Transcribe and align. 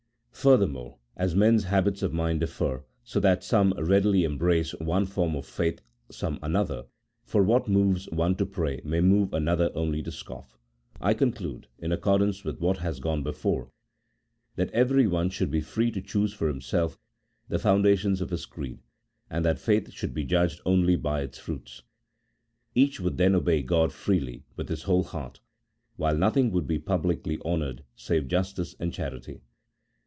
Furthermore, 0.33 0.97
as 1.15 1.35
men's 1.35 1.65
habits 1.65 2.01
of 2.01 2.13
mind 2.13 2.39
differ, 2.39 2.83
so 3.03 3.19
that 3.19 3.43
some 3.43 3.73
more 3.75 3.83
readily 3.83 4.23
embrace 4.23 4.71
one 4.79 5.05
form 5.05 5.35
of 5.35 5.45
faith, 5.45 5.81
some 6.09 6.39
another, 6.41 6.85
for 7.23 7.43
what 7.43 7.67
moves 7.67 8.09
one 8.09 8.33
to 8.37 8.47
pray 8.47 8.81
may 8.83 9.01
move 9.01 9.35
another 9.35 9.69
only 9.75 10.01
to 10.01 10.11
scoff, 10.11 10.57
I 10.99 11.13
conclude, 11.13 11.67
in 11.77 11.91
accordance 11.91 12.43
with 12.43 12.59
what 12.59 12.77
has 12.79 12.99
gone 12.99 13.21
before, 13.21 13.69
that 14.55 14.71
everyone 14.71 15.29
should 15.29 15.51
be 15.51 15.61
free 15.61 15.91
to 15.91 16.01
choose 16.01 16.33
for 16.33 16.47
himself 16.47 16.97
the 17.47 17.57
founda 17.57 17.95
tions 17.95 18.19
of 18.19 18.31
his 18.31 18.47
creed, 18.47 18.79
and 19.29 19.45
that 19.45 19.59
faith 19.59 19.91
should 19.91 20.13
be 20.15 20.23
judged 20.25 20.59
only 20.65 20.95
by 20.95 21.21
its 21.21 21.37
fruits; 21.37 21.83
each 22.73 22.99
would 22.99 23.17
then 23.17 23.35
obey 23.35 23.61
G 23.61 23.75
od 23.75 23.93
freely 23.93 24.43
with 24.55 24.69
his 24.69 24.83
whole 24.83 25.03
heart, 25.03 25.39
while 25.97 26.17
nothing 26.17 26.51
would 26.51 26.65
be 26.65 26.79
publicly 26.79 27.37
honoured 27.45 27.83
save 27.95 28.27
justice 28.27 28.75
and 28.79 28.91
charity. 28.91 29.41